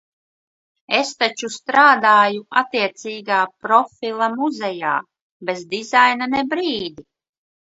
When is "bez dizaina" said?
5.51-6.31